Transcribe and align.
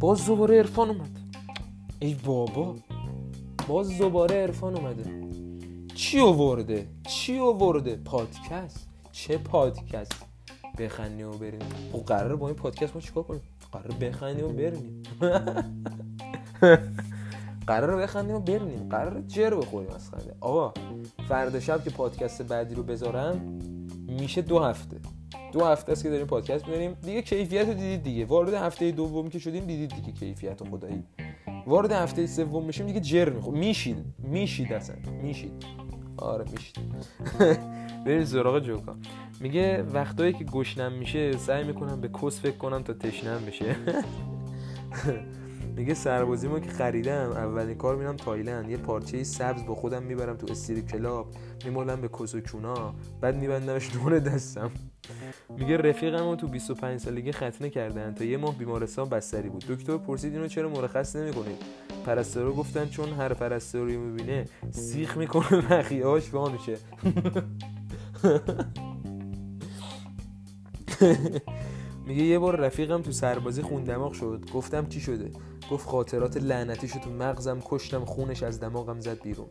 باز 0.00 0.26
دوباره 0.26 0.58
عرفان 0.58 0.88
اومد. 0.88 1.10
ای 1.98 2.14
بابا 2.14 2.76
باز 3.68 3.98
دوباره 3.98 4.36
عرفان 4.36 4.76
اومده. 4.76 5.04
چی 5.94 6.20
آورده؟ 6.20 6.86
چی 7.08 7.38
آورده؟ 7.38 7.96
پادکست؟ 7.96 8.88
چه 9.12 9.38
پادکست؟ 9.38 10.26
بخندیم 10.78 11.28
و 11.28 11.32
بریم. 11.32 11.60
خب 11.92 11.98
قراره 11.98 12.36
با 12.36 12.46
این 12.46 12.56
پادکست 12.56 12.94
ما 12.94 13.00
چیکار 13.00 13.22
کنیم؟ 13.22 13.40
قراره 13.72 13.94
بخندیم 13.94 14.44
و 14.44 14.48
بریم. 14.48 15.02
قراره 17.66 17.96
بخندیم 17.96 18.36
و 18.36 18.40
بریم. 18.40 18.88
قراره 18.88 19.22
جر 19.22 19.54
بخوریم 19.54 19.90
از 19.90 20.10
خنده. 20.10 20.34
آقا 20.40 20.74
فردا 21.28 21.60
شب 21.60 21.84
که 21.84 21.90
پادکست 21.90 22.42
بعدی 22.42 22.74
رو 22.74 22.82
بذارم 22.82 23.58
میشه 24.08 24.42
دو 24.42 24.58
هفته. 24.58 24.96
دو 25.52 25.64
هفته 25.64 25.92
است 25.92 26.02
که 26.02 26.10
داریم 26.10 26.26
پادکست 26.26 26.64
میذاریم. 26.66 26.92
دیگه 27.02 27.22
کیفیت 27.22 27.68
رو 27.68 27.74
دیدید 27.74 28.02
دیگه. 28.02 28.24
وارد 28.24 28.54
هفته 28.54 28.90
دوم 28.90 29.28
که 29.28 29.38
شدیم 29.38 29.64
دیدید 29.64 29.90
دیگه 29.90 30.12
کیفیت 30.12 30.68
خدایی 30.70 31.04
وارد 31.66 31.92
هفته 31.92 32.26
سوم 32.26 32.64
میشیم 32.64 32.86
دیگه 32.86 33.00
جر 33.00 33.28
میخور 33.30 33.54
میشید. 33.54 34.04
میشید 34.18 34.72
اصلا. 34.72 34.96
میشید. 35.22 35.52
آره 36.16 36.44
میشید. 36.50 36.78
بریم 38.06 38.24
سراغ 38.24 38.58
جوکا. 38.58 38.96
میگه 39.40 39.82
وقتایی 39.82 40.32
که 40.32 40.44
گشنم 40.44 40.92
میشه 40.92 41.36
سعی 41.36 41.64
می‌کنم 41.64 42.00
به 42.00 42.08
کس 42.22 42.40
فکر 42.40 42.56
کنم 42.56 42.82
تا 42.82 42.92
تشنم 42.92 43.40
بشه 43.46 43.76
میگه 45.76 45.94
سربازی 45.94 46.48
ما 46.48 46.60
که 46.60 46.70
خریدم 46.70 47.30
اولین 47.30 47.74
کار 47.74 47.96
میرم 47.96 48.16
تایلند. 48.16 48.70
یه 48.70 48.76
پارچه 48.76 49.24
سبز 49.24 49.66
با 49.66 49.74
خودم 49.74 50.02
می‌برم 50.02 50.36
تو 50.36 50.46
strip 50.50 50.82
club 50.82 51.26
میمولم 51.64 52.00
به 52.00 52.08
کس 52.08 52.34
و 52.34 52.40
کونا 52.40 52.94
بعد 53.20 53.36
میبندمش 53.36 53.90
دور 53.92 54.18
دستم. 54.18 54.70
میگه 55.58 55.76
رفیقم 55.76 56.36
تو 56.36 56.48
25 56.48 57.00
سالگی 57.00 57.32
ختنه 57.32 57.70
کردن. 57.70 58.14
تا 58.14 58.24
یه 58.24 58.36
ماه 58.36 58.58
بیمارستان 58.58 59.08
بستری 59.08 59.48
بود. 59.48 59.64
دکتر 59.68 59.96
پرسید 59.96 60.32
اینو 60.34 60.46
چرا 60.48 60.68
مرخص 60.68 61.16
نمی‌کنید؟ 61.16 61.56
پرستارا 62.06 62.52
گفتن 62.52 62.88
چون 62.88 63.08
هر 63.08 63.34
پرستاری 63.34 63.96
می‌بینه 63.96 64.44
سیخ 64.70 65.16
می‌کنه 65.16 65.72
نخیهاش 65.72 66.34
وانشه 66.34 66.76
میگه 72.06 72.22
یه 72.22 72.38
بار 72.38 72.56
رفیقم 72.56 73.02
تو 73.02 73.12
سربازی 73.12 73.62
خون 73.62 73.84
دماغ 73.84 74.12
شد. 74.12 74.44
گفتم 74.54 74.86
چی 74.86 75.00
شده؟ 75.00 75.30
گفت 75.70 75.88
خاطرات 75.88 76.36
لعنتیشو 76.36 76.98
تو 76.98 77.10
مغزم 77.10 77.62
کشتم 77.64 78.04
خونش 78.04 78.42
از 78.42 78.60
دماغم 78.60 79.00
زد 79.00 79.22
بیرون. 79.22 79.46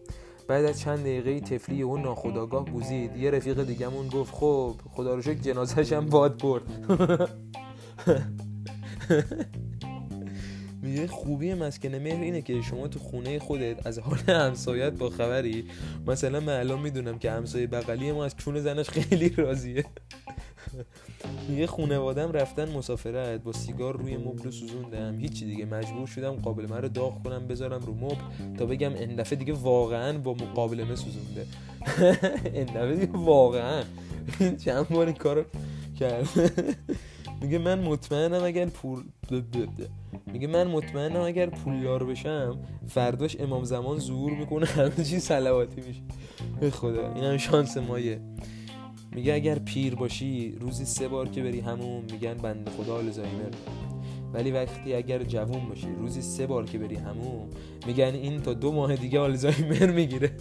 بعد 0.48 0.66
از 0.66 0.80
چند 0.80 1.00
دقیقه 1.00 1.40
تفلی 1.40 1.82
اون 1.82 2.02
ناخداگاه 2.02 2.66
گوزید 2.66 3.18
یه 3.18 3.32
رفیق 3.32 3.64
دیگهمون 3.64 4.08
گفت 4.08 4.34
خب 4.34 4.76
خدا 4.92 5.16
رو 5.16 5.22
شکر 5.22 5.40
جنازش 5.40 5.94
هم 5.94 6.06
باد 6.06 6.42
برد. 6.42 6.64
میگه 10.82 11.08
خوبی 11.08 11.54
مسکن 11.54 11.96
مهر 11.96 12.22
اینه 12.22 12.42
که 12.42 12.62
شما 12.62 12.88
تو 12.88 13.00
خونه 13.00 13.40
خودت 13.40 13.88
از 13.88 14.00
حال 14.00 14.18
همسایت 14.18 14.94
با 14.94 15.10
خبری. 15.10 15.66
مثلا 16.08 16.40
من 16.40 16.60
الان 16.60 16.80
می‌دونم 16.80 17.20
که 17.20 17.32
همسایه 17.32 17.68
بغلی 17.68 18.12
ما 18.12 18.26
از 18.26 18.36
چون 18.36 18.60
زنش 18.60 18.90
خیلی 18.90 19.30
راضیه. 19.30 19.86
میگه 21.50 21.68
خونوادم 21.68 22.32
رفتن 22.32 22.72
مسافرت 22.72 23.44
با 23.44 23.52
سیگار 23.52 23.98
روی 23.98 24.18
مبل 24.18 24.50
سوزوندم. 24.50 25.18
هیچی 25.20 25.46
دیگه 25.46 25.66
مجبور 25.66 26.08
شدم 26.08 26.32
قابل 26.32 26.68
رو 26.68 26.88
داغ 26.88 27.24
کنم 27.24 27.48
بذارم 27.48 27.82
رو 27.82 27.94
مبل 27.94 28.56
تا 28.58 28.66
بگم 28.66 28.94
این 28.94 29.16
دفعه 29.16 29.40
دیگه 29.40 29.54
واقعا 29.54 30.18
با 30.18 30.34
مقابلمه 30.34 30.96
سوزونده. 30.96 31.46
این 32.54 32.66
دفعه 32.66 32.96
دیگه 32.96 33.18
واقعا. 33.18 33.84
چند 34.66 34.90
بار 34.90 35.06
این 35.06 35.16
کارو 35.16 35.44
کرد. 36.00 36.28
میگه 37.42 37.58
من 37.58 37.80
مطمئنم 37.80 38.44
اگر 38.44 38.66
پول 38.66 39.04
میگه 40.34 40.48
من 40.48 40.68
مطمئنم 40.68 41.22
اگر 41.22 41.50
پولدار 41.50 42.04
بشم 42.04 42.60
فرداش 42.88 43.38
امام 43.40 43.64
زمان 43.64 44.00
ظهور 44.00 44.34
می‌کنه 44.34 44.66
همه 44.66 45.04
چی 45.04 45.20
سلواتی 45.20 45.82
میشه. 45.82 46.02
به 46.60 46.72
خدا 46.72 47.14
این 47.14 47.24
هم 47.24 47.38
شانس 47.38 47.78
مایه. 47.78 48.22
میگه 49.16 49.34
اگر 49.34 49.60
پیر 49.60 49.96
باشی 49.96 50.58
روزی 50.60 50.86
سه 50.86 51.08
بار 51.08 51.30
که 51.30 51.44
بری 51.44 51.60
همون 51.60 52.04
میگن 52.12 52.34
بنده 52.34 52.72
خدا 52.72 52.96
آلزایمر 52.96 53.52
ولی 54.34 54.52
وقتی 54.52 54.94
اگر 54.94 55.24
جوون 55.24 55.70
باشی 55.70 55.88
روزی 56.00 56.22
سه 56.22 56.48
بار 56.48 56.66
که 56.66 56.78
بری 56.78 56.96
همون 56.96 57.50
میگن 57.88 58.14
این 58.14 58.42
تا 58.42 58.54
دو 58.54 58.72
ماه 58.72 58.96
دیگه 58.96 59.20
آلزایمر 59.20 59.92
می‌گیره. 59.92 60.32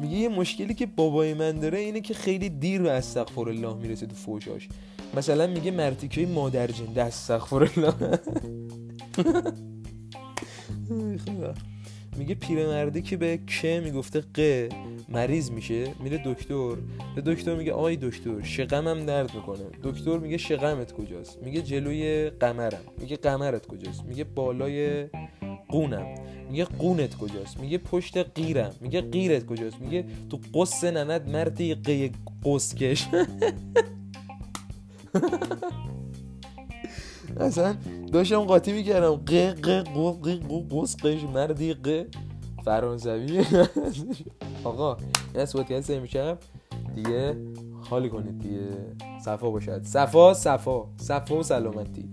میگه 0.00 0.16
یه 0.16 0.28
مشکلی 0.28 0.74
که 0.74 0.86
بابای 0.86 1.34
من 1.34 1.52
داره 1.52 1.78
اینه 1.78 2.00
که 2.00 2.14
خیلی 2.14 2.48
دیر 2.48 2.82
به 2.82 2.90
استغفر 2.90 3.48
الله 3.48 3.74
می‌رسه 3.74 4.06
تو 4.06 4.14
فوشاش 4.14 4.68
مثلا 5.16 5.46
میگه 5.46 5.70
مرتیکه 5.70 6.26
مادر 6.26 6.66
جنده 6.66 7.02
استغفر 7.02 7.70
الله 7.76 8.18
میگه 12.18 12.34
پیرمرده 12.34 13.02
که 13.02 13.16
به 13.16 13.38
که 13.46 13.80
می‌گفته 13.84 14.20
ق 14.20 14.68
مریض 15.08 15.50
میشه 15.50 15.94
میره 16.00 16.22
دکتر. 16.24 16.74
به 17.14 17.22
دکتر 17.26 17.54
میگه 17.54 17.72
آی 17.72 17.96
دکتر 17.96 18.42
شقمم 18.42 19.06
درد 19.06 19.34
می‌کنه. 19.34 19.64
دکتر 19.82 20.18
میگه 20.18 20.36
شقمت 20.36 20.92
کجاست؟ 20.92 21.42
میگه 21.42 21.62
جلوی 21.62 22.30
قمرم. 22.30 22.80
میگه 23.00 23.16
قمرت 23.16 23.66
کجاست؟ 23.66 24.04
میگه 24.04 24.24
بالای 24.24 25.06
قونم. 25.68 26.06
میگه 26.50 26.64
قونت 26.64 27.18
کجاست؟ 27.18 27.60
میگه 27.60 27.78
پشت 27.78 28.16
قیرم. 28.16 28.74
میگه 28.80 29.00
قیرت 29.00 29.46
کجاست؟ 29.46 29.80
میگه 29.80 30.04
تو 30.30 30.40
قص 30.54 30.84
نند 30.84 31.28
مردی 31.28 31.74
قی 31.74 32.10
قسکش. 32.44 33.06
اصلا 37.40 37.76
داشتم 38.12 38.44
قاطی 38.44 38.72
می‌کردم. 38.72 39.16
ق 39.16 39.54
ق 39.60 39.88
ق 39.94 40.22
ق 40.22 40.82
قسقش 40.82 41.22
مردی 41.22 41.74
ق 41.74 42.06
فرانسوی. 42.64 43.44
آقا 44.64 44.96
این 45.34 45.40
از 45.40 45.90
دیگه 46.94 47.36
خالی 47.80 48.08
کنید 48.08 48.38
دیگه. 48.38 48.68
صفا 49.24 49.50
باشد. 49.50 49.82
صفا 49.82 50.34
صفا. 50.34 50.84
صفا 50.96 51.36
و 51.38 51.42
سلامتی. 51.42 52.08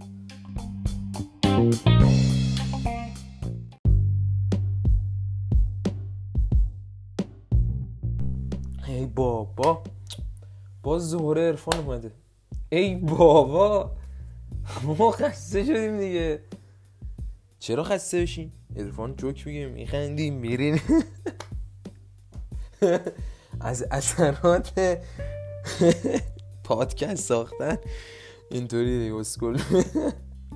ای 8.88 9.06
بابا. 9.06 9.84
باز 10.84 11.10
ظهور 11.10 11.40
عرفان 11.40 11.80
اومده. 11.80 12.12
ای 12.70 12.96
بابا. 12.96 13.92
ما 14.84 15.12
خسته 15.12 15.66
شدیم 15.66 15.98
دیگه. 15.98 16.40
چرا 17.60 17.84
خسته 17.84 18.22
بشیم؟ 18.22 18.54
عرفان 18.78 19.16
جوک 19.16 19.48
میگه 19.48 19.68
میخندیم 19.68 20.34
میرین 20.34 20.80
از 23.62 23.86
اثرات 23.92 25.00
پادکست 26.64 27.16
ساختن. 27.16 27.78
اینطوری 28.52 29.00
دیگه 29.00 29.16
اسکول. 29.16 29.62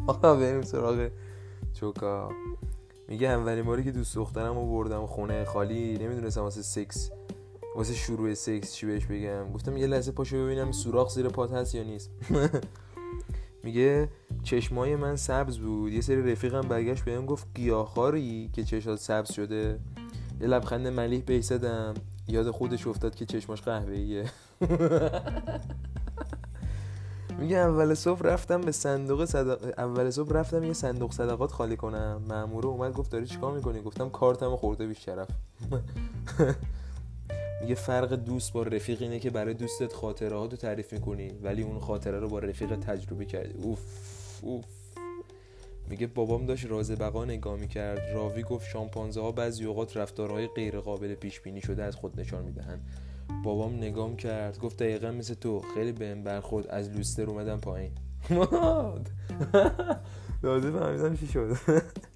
آقا 0.08 0.36
بریم 0.36 0.62
سراغ 0.62 1.10
چوکا 1.74 2.32
میگه 3.08 3.28
اولین 3.28 3.64
باری 3.66 3.84
که 3.84 3.92
دوست 3.92 4.16
دخترم 4.16 4.56
رو 4.56 4.66
بردم 4.66 5.06
خونه 5.06 5.46
خالی 5.46 5.98
نمی‌دونستم 5.98 6.42
واسه 6.42 6.62
سکس 6.62 7.12
واسه 7.76 7.94
شروع 7.94 8.34
سکس 8.34 8.74
چی 8.74 8.86
بهش 8.86 9.06
بگم. 9.06 9.54
گفتم 9.54 9.78
یه 9.78 9.88
لحظه 9.88 10.12
پاشو 10.12 10.46
ببینم 10.46 10.72
سوراخ 10.72 11.10
زیر 11.10 11.28
پات 11.28 11.52
هست 11.52 11.76
یا 11.76 11.84
نیست. 11.84 12.10
میگه 13.64 14.10
چشمای 14.44 14.96
من 14.96 15.16
سبز 15.16 15.58
بود. 15.58 15.94
یه 15.94 16.02
سری 16.02 16.32
رفیقم 16.32 16.62
برگشت 16.62 17.04
بهم 17.04 17.26
گفت 17.26 17.48
گیاهخواری 17.56 18.50
که 18.54 18.64
چشات 18.64 19.00
سبز 19.00 19.32
شده؟ 19.32 19.80
یه 20.42 20.48
لبخند 20.48 20.88
ملیح 20.88 21.24
بهش 21.26 21.44
زدم 21.44 21.94
یاد 22.28 22.52
خودش 22.52 22.88
افتاد 22.88 23.16
که 23.16 23.26
چشماش 23.26 23.62
قهوه‌ایه. 23.62 24.26
میگه 27.40 27.58
اول 27.58 27.94
صبح 27.94 28.22
رفتم 28.22 28.62
به 28.62 28.72
صندوق 28.72 29.26
صدق... 29.26 29.74
اول 29.78 30.10
صبح 30.10 30.34
رفتم 30.34 30.64
یه 30.64 30.74
صندوق 30.74 31.12
صدقات 31.12 31.52
خالی 31.52 31.78
کنم. 31.78 32.22
مامور 32.30 32.68
اومد 32.68 32.94
گفت 32.94 33.12
داری 33.12 33.26
چیکار 33.26 33.56
می‌کنی؟ 33.56 33.82
گفتم 33.82 34.10
کارتمو 34.10 34.56
خورده 34.56 34.88
بیش 34.88 35.06
شرف 35.06 35.28
میگه 37.62 37.76
فرق 37.76 38.14
دوست 38.14 38.54
با 38.54 38.64
رفیق 38.64 39.02
اینه 39.02 39.20
که 39.20 39.30
برای 39.30 39.54
دوستت 39.54 39.94
خاطره 39.94 40.38
ها 40.38 40.48
تعریف 40.48 40.94
می‌کنی 40.94 41.30
ولی 41.30 41.62
اون 41.62 41.80
خاطره 41.80 42.20
رو 42.20 42.30
با 42.30 42.40
رفیق 42.40 42.76
تجربه 42.76 43.26
کردی. 43.26 43.64
اوف 43.64 43.80
اوف. 44.42 44.66
میگه 45.90 46.08
بابام 46.08 46.46
داشت 46.46 46.66
راز 46.66 46.92
بقا 46.92 47.26
نگاه 47.26 47.60
می‌کرد. 47.60 48.02
راوی 48.14 48.44
گفت 48.44 48.68
شامپانزه 48.68 49.22
ها 49.22 49.32
بعضی 49.32 49.66
اوقات 49.66 49.98
رفتارهای 49.98 50.48
غیر 50.48 50.80
قابل 50.80 51.16
پیش 51.16 51.40
بینی 51.40 51.62
شده 51.62 51.84
از 51.84 51.96
خود 51.96 52.20
نشان 52.20 52.46
می‌دهند. 52.46 52.88
بابام 53.44 53.76
نگام 53.76 54.16
کرد. 54.16 54.60
گفت 54.60 54.78
دقیقا 54.78 55.12
مثل 55.12 55.34
تو. 55.34 55.62
خیلی 55.74 55.92
بهم 55.92 56.24
برخورد. 56.24 56.68
از 56.68 56.90
لوستر 56.90 57.30
اومدم 57.30 57.60
پایین. 57.60 57.92
لازم 60.44 60.80
فهمیدم 60.80 61.16
چی 61.16 61.28
شد. 61.28 61.58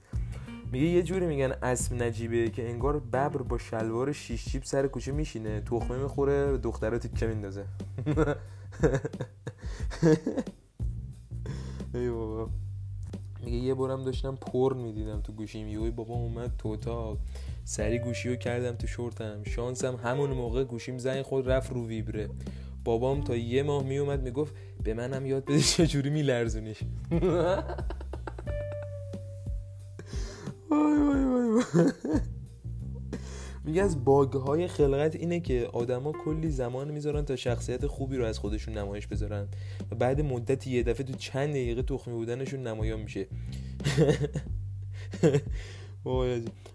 میگه 0.74 0.86
یه 0.86 1.04
جوری 1.04 1.26
میگن 1.26 1.52
اسم 1.64 2.04
نجیبه 2.04 2.50
که 2.50 2.70
انگار 2.70 3.00
ببر 3.00 3.28
با 3.28 3.58
شلوار 3.58 4.12
شیش 4.12 4.46
جیب 4.46 4.64
سر 4.64 4.88
کوچه 4.88 5.12
میشینه 5.12 5.62
تخمه 5.62 5.98
می‌خوره 5.98 6.58
دخترها 6.58 7.00
تیکه 7.00 7.28
میندازه. 7.28 7.66
ای 11.94 12.10
بابا. 12.10 12.50
میگه 13.46 13.58
یه 13.58 13.74
بارم 13.74 14.04
داشتم 14.04 14.36
پر 14.36 14.74
می‌دیدم 14.74 15.22
تو 15.22 15.34
گوشیم. 15.34 15.68
یوی 15.68 15.92
بابا 15.92 16.14
اومد 16.14 16.52
تو 16.58 16.70
اتاق. 16.70 17.18
سری 17.64 18.00
گوشی 18.00 18.30
رو 18.30 18.36
کردم 18.36 18.76
تو 18.76 18.88
شورتم. 18.88 19.44
شانسم 19.44 19.96
همون 19.96 20.30
موقع 20.30 20.64
گوشیم 20.64 20.98
زنگ 20.98 21.22
خود 21.22 21.50
رفت 21.50 21.74
رو 21.74 21.88
ویبره. 21.88 22.30
بابام 22.84 23.24
تا 23.24 23.36
یه 23.36 23.64
ماه 23.64 23.84
میومد 23.84 24.24
می‌گفت 24.24 24.54
به 24.84 24.94
منم 24.94 25.26
یاد 25.26 25.46
بده 25.46 25.60
چجوری 25.60 26.10
میلرزونیش. 26.10 26.80
میگه 33.66 33.82
از 33.82 34.06
باگ 34.06 34.34
های 34.34 34.68
خلقت 34.68 35.16
اینه 35.16 35.40
که 35.40 35.70
آدما 35.74 36.12
کلی 36.12 36.50
زمان 36.50 36.92
می‌ذارن 36.92 37.26
تا 37.26 37.36
شخصیت 37.36 37.88
خوبی 37.88 38.18
رو 38.18 38.26
از 38.26 38.40
خودشون 38.40 38.78
نمایش 38.78 39.08
بذارن 39.08 39.48
و 39.92 39.96
بعد 39.96 40.22
مدت 40.22 40.68
یه 40.68 40.84
دفعه 40.84 41.06
تو 41.06 41.14
چند 41.14 41.50
دقیقه 41.50 41.82
تخمی 41.82 42.14
بودنشون 42.14 42.68
نمایان 42.68 43.00
میشه. 43.00 43.28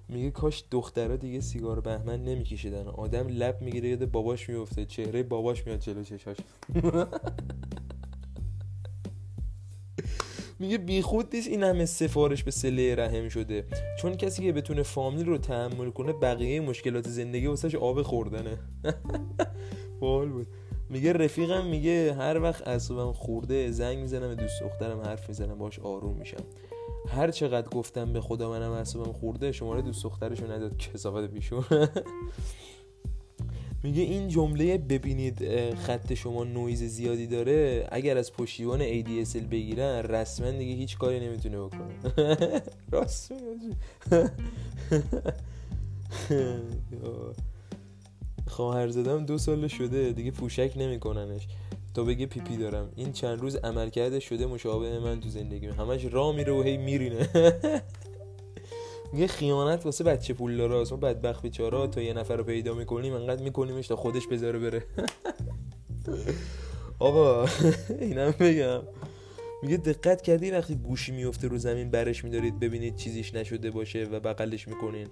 میگه 0.09 0.31
کاش 0.31 0.65
دخترها 0.71 1.17
دیگه 1.17 1.41
سیگار 1.41 1.81
بهمن 1.81 2.25
نمیکشیدن. 2.25 2.87
آدم 2.87 3.29
لب 3.29 3.63
می‌گیره 3.63 3.89
یاد 3.89 4.11
باباش 4.11 4.49
میفته 4.49 4.85
چهره 4.85 5.23
باباش 5.23 5.67
میاد 5.67 5.81
جلو 5.81 6.05
چشاش. 6.05 6.37
میگه 10.59 10.79
بیخود 10.79 11.35
نیست 11.35 11.49
این 11.49 11.63
همه 11.63 11.87
سفارش 11.87 12.45
به 12.45 12.51
سله 12.51 12.95
رحم 12.95 13.29
شده. 13.29 13.65
چون 13.99 14.17
کسی 14.17 14.43
که 14.43 14.53
بتونه 14.53 14.83
فامیل 14.83 15.27
رو 15.27 15.39
تحمل 15.39 15.91
کنه 15.91 16.13
بقیه 16.13 16.61
مشکلات 16.61 17.09
زندگی 17.09 17.47
واسش 17.47 17.75
آب 17.75 18.03
خوردنه. 18.03 18.59
بال 20.01 20.29
بود. 20.29 20.47
میگه 20.91 21.13
رفیقم 21.13 21.67
میگه 21.67 22.15
هر 22.15 22.43
وقت 22.43 22.69
اصابم 22.69 23.13
خورده 23.13 23.71
زنگ 23.71 23.99
می‌زنم 23.99 24.29
به 24.29 24.35
دوست 24.35 24.63
دخترم 24.63 25.01
حرف 25.01 25.29
می‌زنم 25.29 25.59
باش 25.59 25.79
آروم 25.79 26.17
میشم. 26.17 26.45
هر 27.09 27.31
چقدر 27.31 27.69
گفتم 27.69 28.13
به 28.13 28.21
خدا 28.21 28.51
منم 28.51 28.71
اعصابم 28.71 29.13
خورده 29.13 29.53
شماره 29.53 29.83
دوست 29.83 30.05
دخترشو 30.05 30.53
نداد 30.53 30.77
کسافت 30.77 31.31
بیشون 31.31 31.65
میگه 33.83 34.03
این 34.03 34.29
جمله 34.29 34.79
ببینید 34.79 35.75
خط 35.75 36.15
شما 36.15 36.45
نویز 36.45 36.83
زیادی 36.83 37.27
داره 37.27 37.89
اگر 37.93 38.19
از 38.19 38.33
پشتیبان 38.33 39.03
ADSL 39.03 39.45
بگیرن 39.51 40.03
رسما 40.03 40.51
دیگه 40.51 40.75
هیچ 40.75 40.99
کاری 40.99 41.21
نمی‌تونه 41.21 41.59
بکنه. 41.59 42.13
راست 42.93 43.33
خواهر 48.47 48.89
زدم 48.89 49.27
دو 49.27 49.39
سال 49.39 49.69
شده 49.69 50.13
دیگه 50.13 50.31
پوشک 50.31 50.73
نمیکننش. 50.77 51.47
تا 51.95 52.05
بگه 52.05 52.27
پیپی 52.27 52.57
دارم. 52.57 52.93
این 52.97 53.13
چند 53.13 53.41
روز 53.41 53.57
عملکرد 53.57 54.19
شده 54.19 54.47
مشابه 54.47 54.99
من 54.99 55.21
تو 55.21 55.29
زندگی 55.29 55.67
همش 55.67 56.05
را 56.05 56.33
میره 56.33 56.53
و 56.53 56.63
هی 56.63 56.77
میرینه. 56.77 57.29
میگه 59.13 59.27
خیانت 59.27 59.85
واسه 59.85 60.05
بچه 60.05 60.35
پول 60.35 60.57
داره 60.57 60.85
ما 60.91 60.97
بدبخت 60.97 61.43
بیچارا 61.43 61.87
تا 61.87 62.03
یه 62.03 62.13
نفر 62.13 62.37
رو 62.37 62.45
پیدا 62.45 62.75
می‌کنیم 62.75 63.15
انقدر 63.15 63.43
میکنیمش 63.43 63.87
تا 63.87 63.97
خودش 63.97 64.27
بذاره 64.27 64.59
بره. 64.59 64.83
آقا 66.99 67.47
اینم 68.01 68.31
بگم. 68.31 68.81
میگه 69.63 69.77
دقت 69.77 70.23
کردی 70.23 70.51
وقتی 70.51 70.77
گوشی 70.77 71.13
میفته 71.13 71.49
رو 71.49 71.59
زمین 71.59 71.91
برش 71.91 72.25
میدارید 72.25 72.61
ببینید 72.61 72.97
چیزیش 72.97 73.35
نشده 73.35 73.71
باشه 73.71 74.05
و 74.05 74.21
بغلش 74.21 74.69
می‌کنین. 74.69 75.09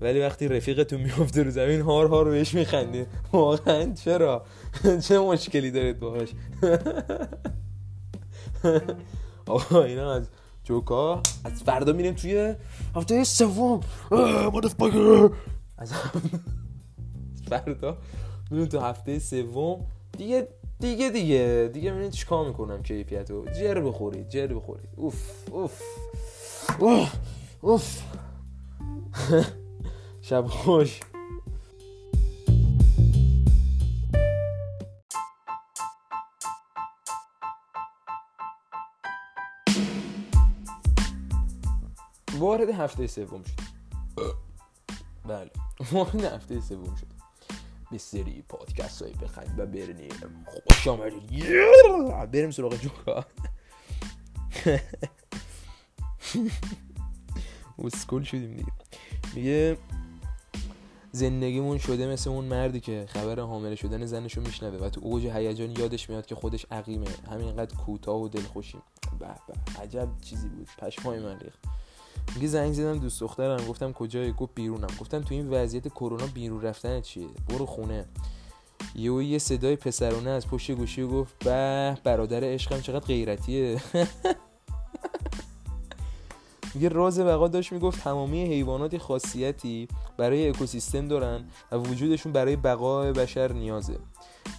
ولی 0.00 0.20
وقتی 0.20 0.48
رفیقتون 0.48 1.00
میفته 1.00 1.42
رو 1.42 1.50
زمین 1.50 1.80
هار 1.80 2.06
هار 2.06 2.24
بهش 2.24 2.54
میخندید 2.54 3.06
واقعا 3.32 3.92
چرا؟ 3.92 4.44
چه 5.08 5.18
مشکلی 5.18 5.70
دارید 5.70 6.00
باهاش؟ 6.00 6.28
آقا 9.46 9.82
اینا 9.82 10.14
از 10.14 10.28
جوکا 10.70 11.22
از 11.44 11.62
فردا 11.62 11.92
میریم 11.92 12.14
توی 12.14 12.54
هفته 12.96 13.24
سوم. 13.24 13.80
از 15.78 15.92
فردا 17.48 17.98
میریم 18.50 18.66
تو 18.66 18.80
هفته 18.80 19.18
سوم. 19.18 19.86
دیگه 20.18 20.48
دیگه 20.80 21.10
دیگه. 21.10 21.70
دیگه 21.72 21.92
ببینید 21.92 22.10
چیکار 22.10 22.46
می‌کنم 22.48 22.82
کیفیتو. 22.82 23.44
جر 23.60 23.80
بخورید 23.80 24.28
جر 24.28 24.46
بخورید. 24.46 24.88
اوف 24.96 25.48
اوف. 25.50 25.82
اوف 26.78 27.14
اوف. 27.60 28.02
شب 30.28 30.46
خوش. 30.46 31.00
وارد 42.40 42.70
هفته 42.70 43.06
سوم 43.06 43.42
شد. 43.42 43.60
بله 45.24 45.50
وارد 45.92 46.24
هفته 46.24 46.60
سوم 46.60 46.96
شد. 46.96 47.06
به 47.90 47.98
سری 47.98 48.44
پادکست 48.48 49.02
های 49.02 49.12
بخند 49.12 49.54
و 49.58 49.66
برنیم. 49.66 50.10
خوش 50.68 50.88
آمدید. 50.88 51.44
بریم 52.32 52.50
سراغ 52.50 52.76
جوکا. 52.76 53.24
اسکول 57.84 58.22
شدیم 58.22 58.56
دیگه. 58.56 58.72
میگه 59.34 59.78
زندگیمون 61.12 61.78
شده 61.78 62.06
مثل 62.06 62.30
اون 62.30 62.44
مردی 62.44 62.80
که 62.80 63.06
خبر 63.08 63.40
حامله 63.40 63.74
شدن 63.74 64.06
زنشو 64.06 64.40
میشنوه 64.40 64.78
و 64.78 64.88
تو 64.88 65.00
اوج 65.04 65.26
هیجان 65.26 65.70
یادش 65.70 66.10
میاد 66.10 66.26
که 66.26 66.34
خودش 66.34 66.66
عقیمه. 66.70 67.06
همینقدر 67.30 67.76
کوتاه 67.76 68.20
و 68.22 68.28
دلخوشیم 68.28 68.82
به 69.18 69.26
به 69.26 69.80
عجب 69.82 70.08
چیزی 70.22 70.48
بود. 70.48 70.68
پشمای 70.78 71.20
من 71.20 71.38
میگه 72.34 72.48
زنگ 72.48 72.72
زدم 72.72 72.98
دوست 72.98 73.20
دخترم 73.20 73.66
گفتم 73.66 73.92
کجای 73.92 74.32
گفت 74.32 74.54
بیرونم. 74.54 74.88
گفتم 75.00 75.20
تو 75.20 75.34
این 75.34 75.50
وضعیت 75.50 75.88
کرونا 75.88 76.26
بیرون 76.26 76.62
رفتن 76.62 77.00
چیه؟ 77.00 77.26
برو 77.48 77.66
خونه. 77.66 78.04
یه 78.94 79.24
یه 79.24 79.38
صدای 79.38 79.76
پسرونه 79.76 80.30
از 80.30 80.46
پشت 80.46 80.70
گوشی 80.70 81.06
گفت 81.06 81.44
به 81.44 81.98
برادر 82.04 82.44
عشقم 82.44 82.80
چقدر 82.80 83.06
غیرتیه. 83.06 83.82
میگه 86.74 86.88
راز 86.88 87.20
بقا 87.20 87.48
داشت 87.48 87.72
می‌گفت 87.72 88.04
تمامی 88.04 88.44
حیوانات 88.44 88.98
خاصیتی 88.98 89.88
برای 90.16 90.48
اکوسیستم 90.48 91.08
دارن 91.08 91.44
و 91.72 91.76
وجودشون 91.76 92.32
برای 92.32 92.56
بقای 92.56 93.12
بشر 93.12 93.52
نیازه. 93.52 93.98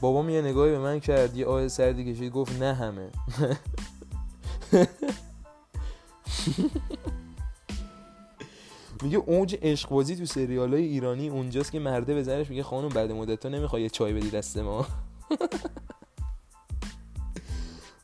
بابام 0.01 0.29
یه 0.29 0.41
نگاهی 0.41 0.71
به 0.71 0.79
من 0.79 0.99
کرد 0.99 1.37
یه 1.37 1.45
آه 1.45 1.67
سردی 1.67 2.13
کشید 2.13 2.33
گفت 2.33 2.61
نه 2.61 2.73
همه. 2.73 3.09
میگه 9.01 9.17
اوج 9.17 9.57
عشق 9.61 9.89
بازی 9.89 10.15
تو 10.15 10.25
سریال 10.25 10.73
های 10.73 10.83
ایرانی 10.83 11.29
اونجاست 11.29 11.71
که 11.71 11.79
مرده 11.79 12.13
به 12.13 12.23
زنش 12.23 12.49
میگه 12.49 12.63
خانم 12.63 12.89
بعد 12.89 13.11
مدت 13.11 13.45
نمی‌خوای 13.45 13.89
چای 13.89 14.13
بدی 14.13 14.29
دست 14.29 14.57
ما. 14.57 14.87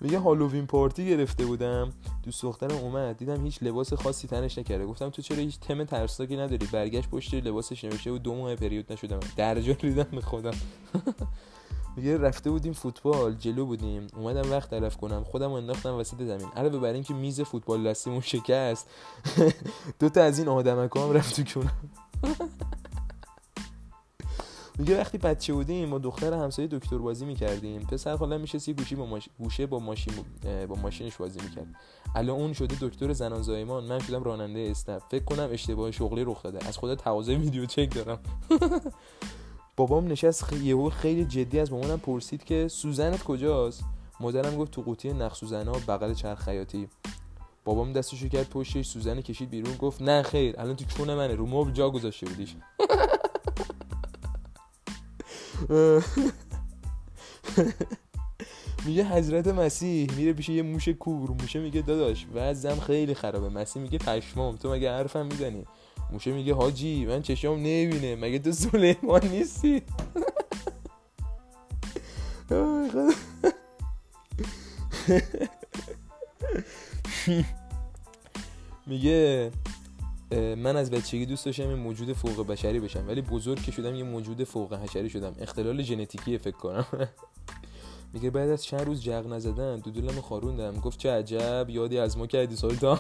میگه 0.02 0.20
هالووین 0.20 0.68
پارتی 0.68 1.10
گرفته 1.10 1.46
بودم. 1.46 1.94
دوست 2.24 2.44
دخترم 2.44 2.78
اومد. 2.78 3.18
دیدم 3.18 3.44
هیچ 3.44 3.64
لباس 3.64 3.94
خاصی 3.94 4.28
تنش 4.28 4.58
نکرده. 4.58 4.86
گفتم 4.86 5.10
تو 5.10 5.22
چرا 5.22 5.38
هیچ 5.38 5.60
تم 5.60 5.84
ترسناکی 5.84 6.38
نداری؟ 6.38 6.68
برگشت 6.72 7.10
پشت 7.10 7.34
لباسش 7.34 7.84
نوشته 7.84 8.12
و 8.12 8.18
دو 8.18 8.36
ماه 8.36 8.56
پریود 8.56 8.94
نشدم. 8.94 9.20
درجا 9.38 9.76
ریدم 9.82 10.08
به 10.12 10.22
خودم. 10.22 10.52
میگه 11.98 12.18
رفته 12.18 12.50
بودیم 12.52 12.74
فوتبال 12.74 13.34
جلو 13.34 13.66
بودیم. 13.66 14.08
اومدم 14.16 14.52
وقت 14.52 14.70
تلف 14.70 14.98
کنم. 14.98 15.24
خودم 15.24 15.52
انداختم 15.52 15.94
وسط 15.94 16.18
زمین. 16.18 16.48
علاوه 16.56 16.80
بر 16.80 16.94
اینکه 16.94 17.14
میز 17.14 17.42
فوتبال 17.42 17.90
دستیمون 17.90 18.22
شکست. 18.22 18.90
دو 20.00 20.10
تا 20.10 20.24
از 20.24 20.40
این 20.40 20.48
آدمک 20.48 20.96
هم 20.96 21.12
رفت 21.12 21.54
کنم 21.54 21.72
میگه 24.80 25.00
وقتی 25.00 25.18
بچه 25.18 25.54
بودیم 25.54 25.90
ما 25.90 25.98
دختر 25.98 26.34
همسایه 26.34 26.68
دکتر 26.68 26.98
بازی 26.98 27.26
می‌کردیم. 27.26 27.82
پسر 27.82 28.16
حالا 28.16 28.38
میشه 28.38 28.60
سی 28.60 28.74
گوشی 28.74 28.96
با 28.96 29.06
ماش... 29.06 29.30
گوشه 29.40 29.66
با 29.66 29.80
ماشین 29.80 30.14
با 30.68 30.76
ماشینش 30.76 31.16
بازی 31.16 31.40
می‌کرد. 31.44 31.76
الان 32.16 32.40
اون 32.40 32.54
شده 32.54 32.76
دکتر 32.82 33.14
زنان 33.14 33.42
زایمان. 33.42 33.84
من 33.84 34.00
شدم 34.00 34.24
راننده 34.24 34.68
استپ. 34.72 35.02
فکر 35.12 35.24
کنم 35.24 35.50
اشتباه 35.52 35.92
شغلی 35.92 36.24
رخ 36.24 36.44
داده. 36.44 36.68
از 36.68 36.78
خدا 36.78 36.96
تواضع 36.96 37.36
ویدیو 37.36 37.66
چک 37.66 37.96
دارم. 37.96 38.20
بابام 39.78 40.08
نشست. 40.08 40.54
یهو 40.54 40.90
خیلی 40.90 41.26
جدی 41.26 41.60
از 41.60 41.72
مامانم 41.72 42.00
پرسید 42.00 42.44
که 42.44 42.68
سوزنت 42.68 43.24
کجاست؟ 43.24 43.84
مادرم 44.20 44.56
گفت 44.56 44.72
تو 44.72 44.82
قوطی 44.82 45.14
نخ 45.14 45.36
سوزنا 45.36 45.72
بغل 45.72 46.14
چرخ 46.14 46.44
خیاطی 46.44 46.88
بابام 47.66 47.94
دستشو 47.94 48.28
کرد 48.28 48.50
پشتش 48.50 48.88
سوزن 48.88 49.22
کشید 49.22 49.50
بیرون 49.50 49.76
گفت 49.76 50.02
نه 50.02 50.24
خیر 50.24 50.56
الان 50.58 50.76
تو 50.76 50.86
چون 50.86 51.14
منه 51.14 51.36
رو 51.36 51.46
مبل 51.46 51.72
جا 51.72 51.90
گذاشته 51.90 52.26
بودیش. 52.26 52.56
میگه 58.86 59.04
حضرت 59.04 59.48
مسیح 59.48 60.16
میره 60.16 60.34
پیش 60.34 60.50
یه 60.50 60.62
موش 60.62 60.90
کور 60.90 61.30
موشه 61.30 61.60
میگه 61.60 61.82
داداش 61.82 62.26
وضعم 62.34 62.80
خیلی 62.80 63.14
خرابه. 63.14 63.50
مسیح 63.50 63.82
میگه 63.82 63.98
پشمام 63.98 64.56
تو 64.56 64.72
مگه 64.72 64.92
حرفم 64.92 65.26
می‌زنی؟ 65.26 65.66
موشه 66.12 66.32
میگه 66.32 66.54
حاجی 66.54 67.06
من 67.06 67.22
چشام 67.22 67.58
نمی‌بینه 67.58 68.16
مگه 68.16 68.40
تو 68.40 68.52
سلیمان 68.52 69.28
نیستی؟ 69.28 69.82
میگه 78.88 79.52
من 80.32 80.78
از 80.78 80.92
بچگی 80.92 81.26
دوست 81.26 81.46
داشتم 81.46 81.70
یه 81.70 81.76
موجود 81.76 82.14
فوق 82.14 82.48
بشری 82.48 82.80
بشم 82.80 83.08
ولی 83.08 83.22
بزرگ 83.22 83.62
که 83.62 83.72
شدم 83.72 83.96
یه 83.96 84.04
موجود 84.04 84.44
فوق 84.44 84.74
حشری 84.74 85.10
شدم. 85.10 85.36
اختلال 85.42 85.82
ژنتیکی 85.82 86.38
فکر 86.38 86.58
کنم. 86.58 86.86
میگه 88.14 88.30
بعد 88.30 88.50
از 88.50 88.64
چند 88.64 88.82
روز 88.82 89.02
جغ 89.02 89.28
نزدن 89.28 89.78
دودولمو 89.78 90.22
خاروندم. 90.22 90.80
گفت 90.80 91.00
چه 91.00 91.12
عجب 91.12 91.70
یادی 91.70 91.98
از 91.98 92.18
ما 92.18 92.28
کردی 92.28 92.56
سلطان. 92.56 93.00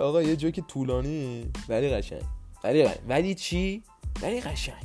آقا 0.00 0.22
یه 0.22 0.36
جوک 0.36 0.60
طولانی. 0.60 1.52
ولی 1.68 1.88
قشنگ. 1.88 2.22
ولی 2.64 2.84
قشنگ. 2.84 3.02
ولی 3.08 3.34
چی؟ 3.34 3.82
ولی 4.22 4.40
قشنگ. 4.40 4.84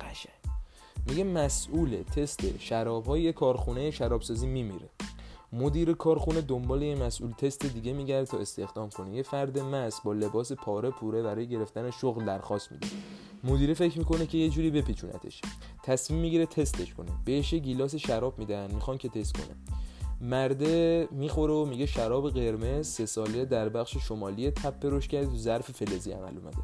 قشنگ. 0.00 0.32
میگه 1.06 1.24
مسئول 1.24 2.02
تست 2.02 2.58
شراب 2.58 3.06
های 3.06 3.32
کارخونه 3.32 3.90
شرابسازی 3.90 4.46
میمیره. 4.46 4.88
مدیر 5.52 5.92
کارخونه 5.92 6.40
دنبال 6.40 6.82
یه 6.82 6.94
مسئول 6.94 7.32
تست 7.32 7.66
دیگه 7.66 7.92
میگرده 7.92 8.26
تا 8.26 8.38
استخدام 8.38 8.90
کنه. 8.90 9.16
یه 9.16 9.22
فرد 9.22 9.58
مس 9.58 10.00
با 10.00 10.12
لباس 10.12 10.52
پاره 10.52 10.90
پوره 10.90 11.22
برای 11.22 11.48
گرفتن 11.48 11.90
شغل 11.90 12.24
درخواست 12.24 12.72
میده. 12.72 12.86
مدیر 13.44 13.74
فکر 13.74 13.98
می‌کنه 13.98 14.26
که 14.26 14.38
یه 14.38 14.48
جوری 14.48 14.70
بپیچونتش. 14.70 15.40
تصمیم 15.82 16.20
می‌گیره 16.20 16.46
تستش 16.46 16.94
کنه. 16.94 17.10
بهش 17.24 17.54
گیلاس 17.54 17.94
شراب 17.94 18.38
میدن. 18.38 18.74
می‌خوان 18.74 18.98
که 18.98 19.08
تست 19.08 19.32
کنه 19.32 19.56
مرده 20.22 21.08
می‌خوره 21.10 21.52
و 21.52 21.64
میگه 21.64 21.86
شراب 21.86 22.30
قرمز 22.30 22.88
سه 22.88 23.06
ساله 23.06 23.44
در 23.44 23.68
بخش 23.68 23.96
شمالی 23.96 24.50
تپه 24.50 24.88
روش 24.88 25.08
کرده 25.08 25.26
تو 25.26 25.36
ظرف 25.36 25.70
فلزی 25.70 26.12
عمل 26.12 26.38
اومده. 26.38 26.58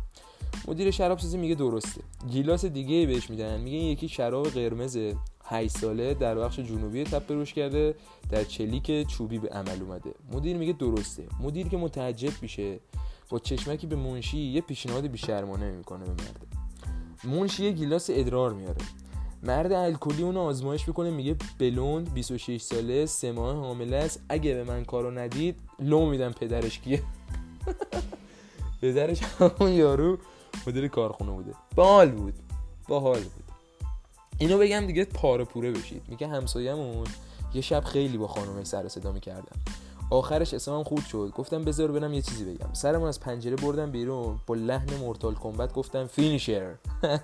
مدیر 0.68 0.90
شراب 0.90 1.18
سازی 1.18 1.38
میگه 1.38 1.54
درسته. 1.54 2.00
گیلاس 2.30 2.64
دیگه 2.64 3.06
بهش 3.06 3.30
میدن. 3.30 3.60
میگه 3.60 3.76
یکی 3.76 4.08
شراب 4.08 4.48
قرمز 4.48 4.98
8 5.44 5.78
ساله 5.78 6.14
در 6.14 6.34
بخش 6.34 6.60
جنوبی 6.60 7.04
تپه 7.04 7.34
روش 7.34 7.54
کرده 7.54 7.94
در 8.30 8.44
چلیک 8.44 9.06
چوبی 9.06 9.38
به 9.38 9.48
عمل 9.48 9.82
اومده. 9.82 10.14
مدیر 10.32 10.56
میگه 10.56 10.72
درسته. 10.72 11.26
مدیر 11.40 11.68
که 11.68 11.76
متعجب 11.76 12.32
میشه 12.42 12.80
با 13.30 13.38
چشمکی 13.38 13.86
به 13.86 13.96
منشی 13.96 14.38
یه 14.38 14.60
پیشنهاد 14.60 15.06
بیشرمانه 15.06 15.70
می‌کنه 15.70 16.04
به 16.04 16.10
مرده. 16.10 16.46
منشی 17.24 17.64
یه 17.64 17.72
گیلاس 17.72 18.10
ادرار 18.12 18.52
میاره. 18.52 18.82
مرد 19.42 19.72
الکلی 19.72 20.22
اونو 20.22 20.40
آزمایش 20.40 20.88
می‌کنه 20.88 21.10
میگه 21.10 21.36
بلوند 21.58 22.14
26 22.14 22.60
ساله 22.60 23.06
سه 23.06 23.32
ماه 23.32 23.56
حامله 23.56 23.96
است. 23.96 24.20
اگه 24.28 24.54
به 24.54 24.64
من 24.64 24.84
کارو 24.84 25.10
ندید 25.10 25.56
لو 25.80 26.06
میدم 26.06 26.32
پدرش 26.32 26.78
کیه؟ 26.78 27.02
پدرش 28.82 29.22
همون 29.22 29.72
یارو 29.72 30.18
مدیر 30.66 30.88
کارخونه 30.88 31.30
بوده. 31.30 31.52
باحال 31.76 32.10
بود. 32.10 32.34
باحال 32.88 33.20
بود. 33.20 33.44
اینو 34.38 34.58
بگم 34.58 34.86
دیگه 34.86 35.04
پاره 35.04 35.44
پوره 35.44 35.72
بشید. 35.72 36.02
میگه 36.08 36.28
همسایه‌مون 36.28 37.06
یه 37.54 37.60
شب 37.60 37.84
خیلی 37.84 38.18
با 38.18 38.26
خانومش 38.26 38.66
سر 38.66 38.88
صدا 38.88 39.12
می‌کردم 39.12 39.56
آخرش 40.10 40.54
اسمم 40.54 40.82
خود 40.82 41.04
شد. 41.04 41.32
گفتم 41.34 41.62
بذار 41.62 41.92
برم 41.92 42.12
یه 42.14 42.22
چیزی 42.22 42.44
بگم. 42.44 42.72
سرمو 42.72 43.08
از 43.08 43.20
پنجره 43.20 43.56
بردم 43.56 43.90
بیرون. 43.90 44.40
با 44.46 44.54
لحن 44.54 44.94
Mortal 45.00 45.34
Kombat 45.34 45.72
گفتم 45.72 46.06
finish 46.06 46.47
her. 46.47 46.74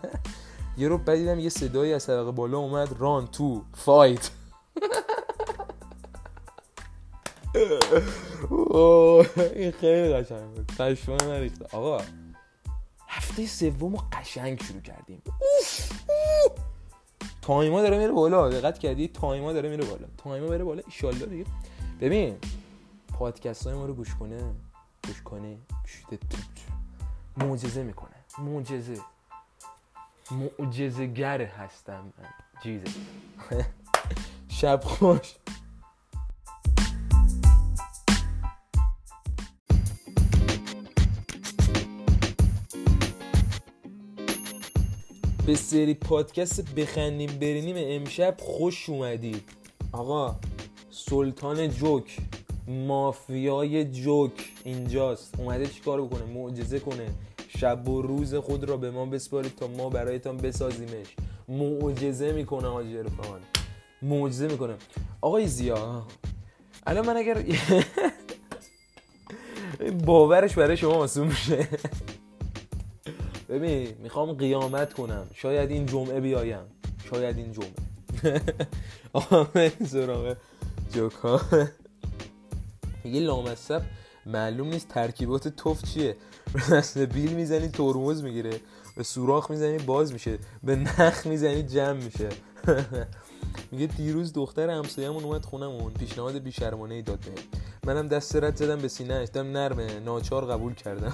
یهو 0.76 0.88
دیدم 0.88 1.38
یه 1.38 1.48
صدایی 1.48 1.92
از 1.92 2.06
طبقه 2.06 2.30
بالا 2.32 2.58
اومد. 2.58 2.96
round 2.98 3.26
two 3.26 3.62
fight 3.74 4.30
این 9.54 9.70
خیلی 9.70 10.14
قشنگ 10.14 10.50
بود. 10.50 10.66
پشمای 10.78 11.24
من 11.24 11.50
آقا 11.72 12.00
هفته 13.08 13.46
سوم 13.46 13.96
قشنگ 14.12 14.62
شروع 14.62 14.80
کردیم. 14.80 15.22
تایما 17.42 17.82
داره 17.82 17.98
میره 17.98 18.12
بالا. 18.12 18.48
دقت 18.48 18.78
کردی؟ 18.78 19.08
تایما 19.08 19.52
داره 19.52 19.68
میره 19.68 19.84
بالا. 19.84 20.06
تایما 20.18 20.46
بره 20.46 20.64
بالا. 20.64 20.82
ان 21.02 21.10
دیگه. 21.10 21.44
ببین 22.00 22.36
پادکست 23.18 23.66
های 23.66 23.76
ما 23.76 23.86
رو 23.86 23.94
گوش 23.94 24.14
کنه 24.14 24.54
گوش 25.06 25.22
کنه. 25.22 25.56
معجزه 27.36 27.82
می‌کنه. 27.82 28.14
معجزه. 28.38 29.00
معجزه 30.30 31.06
گر 31.06 31.42
هستم. 31.42 32.12
من 32.18 32.28
جیزه 32.62 32.84
شب 34.60 34.80
خوش. 34.84 35.34
به 45.46 45.54
سری 45.54 45.94
پادکست 45.94 46.74
بخندیم 46.74 47.38
برینیم 47.38 47.76
امشب 47.78 48.36
خوش 48.38 48.88
اومدید. 48.88 49.42
آقا 49.92 50.36
سلطان 50.90 51.68
جوک 51.68 52.16
مافیای 52.68 53.84
جوک 53.84 54.52
اینجاست. 54.64 55.38
اومده 55.38 55.66
چیکار 55.66 56.02
بکنه 56.02 56.24
معجزه 56.24 56.80
کنه. 56.80 57.06
شب 57.58 57.88
و 57.88 58.02
روز 58.02 58.34
خود 58.34 58.64
را 58.64 58.76
به 58.76 58.90
ما 58.90 59.06
بسپارید 59.06 59.56
تا 59.56 59.66
ما 59.66 59.88
برایتان 59.88 60.36
بسازیمش. 60.36 61.16
معجزه 61.48 62.32
می‌کنه 62.32 62.68
حاجی 62.68 62.98
عرفان. 62.98 63.40
معجزه 64.02 64.48
می‌کنه. 64.48 64.74
آقای 65.20 65.46
زیا 65.46 66.06
الان 66.86 67.06
من 67.06 67.16
اگر 67.16 67.42
باورش 70.06 70.54
برای 70.54 70.76
شما 70.76 70.94
آسون 70.94 71.26
میشه. 71.26 71.68
ببین 73.48 73.88
می‌خوام 74.02 74.32
قیامت 74.32 74.92
کنم. 74.92 75.26
شاید 75.34 75.70
این 75.70 75.86
جمعه 75.86 76.20
بیایم. 76.20 76.64
شاید 77.10 77.38
این 77.38 77.52
جمعه. 77.52 77.84
آقا 79.12 79.46
سراغ 79.86 80.36
جوکا. 80.92 81.40
میگه 83.04 83.20
لامصب 83.20 83.82
معلوم 84.26 84.68
نیست 84.68 84.88
ترکیبات 84.88 85.48
توف 85.48 85.82
چیه. 85.82 86.16
به 86.54 87.06
بیل 87.14 87.32
می‌زنی 87.32 87.68
ترمز 87.68 88.22
می‌گیره. 88.22 88.60
به 88.96 89.02
سوراخ 89.02 89.50
می‌زنی 89.50 89.78
باز 89.78 90.12
میشه. 90.12 90.38
به 90.62 90.76
نخ 90.76 91.26
می‌زنی 91.26 91.62
جمع 91.62 92.04
میشه. 92.04 92.28
میگه 93.72 93.86
دیروز 93.86 94.32
دختر 94.32 94.70
همسایه‌مون 94.70 95.24
اومد 95.24 95.44
خونمون. 95.44 95.92
پیشنهاد 95.92 96.38
بیشرمانه 96.38 96.94
ای 96.94 97.02
داد 97.02 97.18
به 97.20 97.32
منم 97.92 98.08
دست 98.08 98.36
رد 98.36 98.56
زدم 98.56 98.78
به 98.78 98.88
سینه 98.88 99.14
اشتم 99.14 99.46
نرمه. 99.46 100.00
ناچار 100.00 100.44
قبول 100.44 100.74
کردم. 100.74 101.12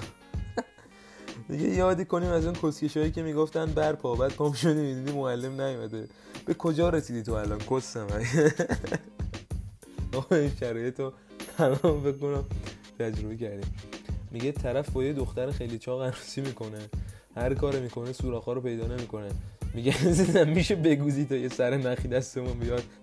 دیگه 1.49 1.69
یادی 1.69 2.05
کنیم 2.05 2.29
از 2.29 2.45
اون 2.45 2.55
کسکشایی 2.55 3.11
که 3.11 3.23
می‌گفتن 3.23 3.65
بر 3.65 3.93
پا 3.93 4.15
بعد 4.15 4.35
کام 4.35 4.53
شدی 4.53 4.81
می‌دیدی 4.81 5.11
معلم 5.11 5.61
نیومده. 5.61 6.07
به 6.45 6.53
کجا 6.53 6.89
رسیدی 6.89 7.23
تو 7.23 7.33
الان؟ 7.33 7.59
کسم. 7.59 8.07
آقا 10.15 10.35
این 10.35 10.51
شرایط 10.59 10.99
رو 10.99 11.13
تمام 11.57 12.03
بکنم. 12.03 12.45
تجربه 12.99 13.37
کردیم. 13.37 13.90
میگه 14.31 14.51
طرف 14.51 14.89
با 14.89 15.03
یه 15.03 15.13
دختر 15.13 15.51
خیلی 15.51 15.79
چاق 15.79 16.01
عروسی 16.01 16.41
می‌کنه. 16.41 16.89
هر 17.35 17.53
کار 17.53 17.79
می‌کنه 17.79 18.13
سوراخا 18.13 18.53
رو 18.53 18.61
پیدا 18.61 18.87
نمی‌کنه. 18.87 19.29
میگه 19.73 20.13
زدم 20.13 20.49
میشه 20.49 20.75
بگوزی 20.75 21.25
تا 21.25 21.35
یه 21.35 21.49
سر 21.49 21.77
نخی 21.77 22.07
دستمون 22.07 22.59
بیاد. 22.59 22.83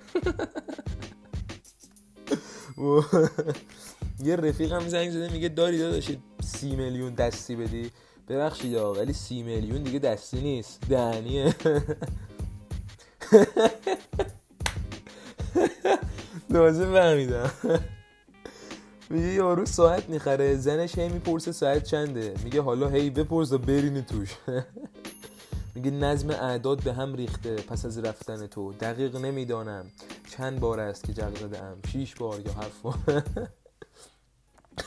یه 4.25 4.37
رفیق 4.37 4.73
هم 4.73 4.89
زنگ 4.89 5.11
زده 5.11 5.33
میگه 5.33 5.49
داری 5.49 5.79
داداشی 5.79 6.19
سی 6.45 6.77
میلیون 6.77 7.15
دستی 7.15 7.57
بدی. 7.57 7.91
ببخشید 8.29 8.75
ولی 8.75 9.13
سی 9.13 9.43
میلیون 9.43 9.83
دیگه 9.83 9.99
دستی 9.99 10.41
نیست. 10.41 10.81
دهنیه. 10.89 11.55
نازه 16.51 16.93
فهمیدم. 16.93 17.51
میگه 19.11 19.27
یارو 19.27 19.67
ساعت 19.67 20.09
می‌خره 20.09 20.57
زنش 20.57 20.99
هی 20.99 21.09
می‌پرسه 21.09 21.53
ساعت 21.53 21.85
چنده؟ 21.85 22.35
میگه 22.45 22.63
حالا 22.63 22.89
هی 22.89 23.11
بپرس 23.11 23.53
و 23.53 23.59
برینی 23.59 24.03
توش. 24.03 24.37
میگه 25.75 25.91
نظم 25.91 26.31
اعداد 26.31 26.83
به 26.83 26.93
هم 26.93 27.15
ریخته 27.15 27.55
پس 27.57 27.85
از 27.85 27.99
رفتن 27.99 28.47
تو. 28.47 28.73
دقیق 28.73 29.17
نمی‌دانم 29.17 29.87
چند 30.37 30.61
بار 30.61 30.81
است 30.81 31.05
که 31.05 31.13
جغ 31.13 31.37
زده 31.39 31.59
ام 31.59 31.77
شیش 31.93 32.15
بار 32.15 32.41
یا 32.41 32.53
هفت 32.53 32.83
بار. 32.83 33.23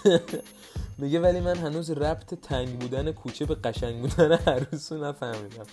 میگه 0.98 1.20
ولی 1.20 1.40
من 1.40 1.56
هنوز 1.58 1.92
ربط 1.92 2.34
تنگ 2.34 2.80
بودن 2.80 3.12
کوچه 3.12 3.46
به 3.46 3.56
قشنگ 3.56 4.02
بودن 4.02 4.32
عروس 4.32 4.92
رو 4.92 5.04
نفهمیدم. 5.04 5.66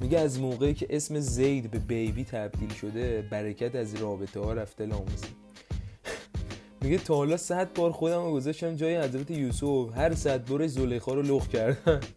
میگه 0.00 0.18
از 0.18 0.40
موقعی 0.40 0.74
که 0.74 0.86
اسم 0.90 1.20
زید 1.20 1.70
به 1.70 1.78
بیبی 1.78 2.24
تبدیل 2.24 2.74
شده 2.74 3.28
برکت 3.30 3.74
از 3.74 3.94
رابطه 3.94 4.40
ها 4.40 4.52
رفته 4.52 4.86
لاموسی 4.86 5.28
میگه 6.80 6.98
تا 6.98 7.14
حالا 7.14 7.36
صد 7.36 7.72
بار 7.74 7.92
خودم 7.92 8.24
رو 8.24 8.32
گذاشتم 8.32 8.76
جای 8.76 8.96
حضرت 8.96 9.30
یوسف. 9.30 9.96
هر 9.96 10.14
صد 10.14 10.46
بار 10.48 10.66
زلیخا 10.66 11.14
رو 11.14 11.22
لخ 11.22 11.48
کردم. 11.48 12.00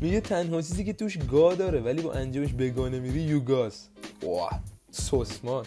میگه 0.00 0.20
تنها 0.20 0.62
چیزی 0.62 0.84
که 0.84 0.92
توش 0.92 1.18
گا 1.18 1.54
داره 1.54 1.80
ولی 1.80 2.02
با 2.02 2.12
انجامش 2.12 2.52
بگانه 2.52 3.00
میری 3.00 3.20
یوگاس 3.20 3.88
واه 4.22 4.60
سوسماس 4.90 5.66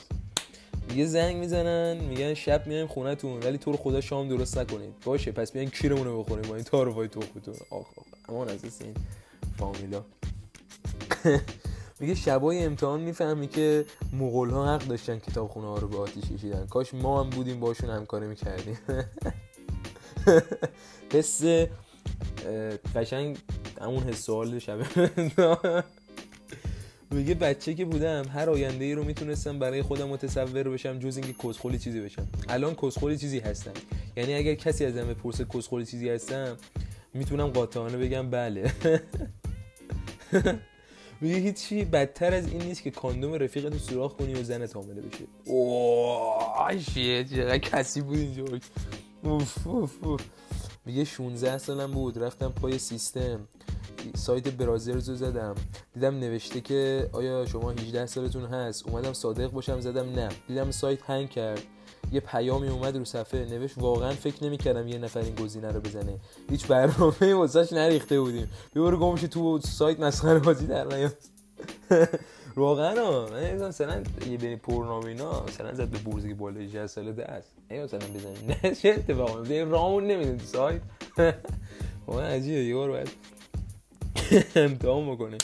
میگه 0.90 1.06
زنگ 1.06 1.36
می‌زنن 1.36 1.98
میگن 1.98 2.34
شب 2.34 2.68
میایم 2.68 2.88
خونتون 2.88 3.40
ولی 3.40 3.58
تو 3.58 3.72
رو 3.72 3.78
خدا 3.78 4.02
شام 4.02 4.30
درست 4.30 4.58
نکنید. 4.58 4.94
باشه 5.06 5.32
پس 5.32 5.52
بیاین 5.52 5.70
کیرمون 5.70 6.04
رو 6.06 6.24
بخوریم 6.24 6.50
با 6.50 6.56
این 6.56 6.64
تعارفای 6.64 7.08
تخمتون. 7.08 7.54
آخ 7.70 7.86
آخ 7.98 8.06
امان 8.30 8.50
از 8.50 8.60
این 8.82 8.94
فامیلا. 9.58 10.04
میگه 12.02 12.16
شبای 12.16 12.66
امتحان 12.66 13.02
می‌فهمی 13.02 13.48
که 13.48 13.86
مغول 14.14 14.50
ها 14.50 14.76
حق 14.76 14.84
داشتن 14.84 15.20
کتاب 15.20 15.48
خونه 15.48 15.68
ها 15.68 15.78
رو 15.78 15.88
به 15.88 15.98
آتیش 15.98 16.24
کشیدن. 16.24 16.68
کاش 16.68 16.94
ما 16.94 17.24
هم 17.24 17.30
بودیم 17.30 17.60
باشون 17.60 17.90
همکاری 17.90 18.28
می‌کردیم. 18.28 18.78
حس 21.14 21.44
قشنگ 22.96 23.38
همون 23.82 24.04
حس 24.04 24.26
سوال 24.26 24.60
شب 24.60 24.80
میگه 27.12 27.36
بچه 27.36 27.74
که 27.74 27.86
بودم 27.86 28.28
هر 28.28 28.50
آینده 28.50 28.86
ای 28.86 28.94
رو 28.94 29.04
می‌تونستم 29.04 29.60
برای 29.60 29.82
خودم 29.82 30.08
متصور 30.08 30.64
بشم 30.64 31.00
جز 31.00 31.18
اینکه 31.18 31.34
کسخولی 31.34 31.80
چیزی 31.80 32.02
بشم. 32.02 32.28
الان 32.50 32.76
کسخولی 32.76 33.18
چیزی 33.18 33.40
هستم. 33.40 33.74
یعنی 34.18 34.34
اگر 34.34 34.54
کسی 34.54 34.86
ازم 34.86 35.08
بپرسه 35.08 35.46
کسخولی 35.46 35.86
چیزی 35.86 36.10
هستم 36.10 36.58
می‌تونم 37.14 37.48
قاطعانه 37.48 37.98
بگم 37.98 38.30
بله. 38.30 38.72
میگه 41.22 41.36
هیچی 41.36 41.86
بدتر 41.86 42.34
از 42.34 42.48
این 42.48 42.62
نیست 42.62 42.84
که 42.84 42.92
کاندوم 42.92 43.34
رفیق 43.34 43.70
تو 43.70 43.78
سوراخ 43.78 44.14
کنی 44.14 44.34
و 44.34 44.44
زنت 44.44 44.76
حامله 44.76 45.02
بشه. 45.02 45.24
اوه 45.46 46.80
شیت 46.80 47.30
چقدر 47.34 47.58
کسی 47.58 48.02
بود 48.02 48.18
اینجا؟ 48.18 48.44
اوف 49.24 49.68
اوف 49.68 50.04
اوف. 50.04 50.22
میگه 50.86 51.04
16 51.04 51.58
سالم 51.58 51.92
بود 51.92 52.24
رفتم 52.24 52.50
پای 52.50 52.78
سیستم. 52.80 53.48
سایت 54.16 54.48
برازرز 54.48 55.10
رو 55.10 55.16
زدم. 55.16 55.56
دیدم 55.94 56.20
نوشته 56.20 56.62
که 56.62 57.10
آیا 57.12 57.46
شما 57.46 57.72
18 57.72 58.06
سالتون 58.06 58.46
هست؟ 58.46 58.88
اومدم 58.88 59.14
صادق 59.14 59.52
باشم 59.52 59.80
زدم 59.80 60.10
نه. 60.10 60.30
دیدم 60.48 60.72
سایت 60.72 61.00
هنگ 61.04 61.30
کرد. 61.30 61.62
یه 62.12 62.20
پیامی 62.20 62.68
اومد 62.68 62.98
رو 62.98 63.06
صفحه 63.06 63.46
نوشت 63.46 63.78
واقعا 63.78 64.12
فکر 64.12 64.44
نمی‌کردم 64.44 64.88
یه 64.88 64.98
نفر 64.98 65.20
این 65.20 65.36
گزینه 65.36 65.72
رو 65.72 65.80
بزنه. 65.80 66.20
هیچ 66.50 66.68
برنامه 66.68 67.34
واسش 67.36 67.74
نریخته 67.74 68.20
بودیم. 68.20 68.50
ببر 68.76 68.96
گمش 68.96 69.22
تو 69.22 69.60
سایت 69.60 70.00
مسخره 70.00 70.40
بازی 70.40 70.68
در 70.68 70.86
نیاد 70.86 71.18
واقعا 72.56 73.26
من 73.26 73.68
مثلا 73.68 74.04
یه 74.30 74.38
بین 74.38 74.58
پرنامه 74.58 75.06
اینا 75.06 75.44
مثلا 75.44 75.74
زد 75.74 75.88
به 75.88 75.98
بورزی 75.98 76.34
بالای 76.34 76.64
18 76.64 76.88
ساله 76.88 77.12
دست 77.12 77.52
ای 77.70 77.84
مثلا 77.84 78.00
بزنیم 78.00 78.48
نه 78.64 78.76
چه 78.76 78.90
اتفاقی 78.90 79.60
رامون 79.62 80.08
نمیدون 80.08 80.38
سایت. 80.38 80.82
واقعا 82.08 82.28
عجیبه 82.28 82.64
یه 82.64 82.76
بار 82.76 82.90
باید 82.90 83.10
امتحان 84.56 85.12
بکنه 85.12 85.38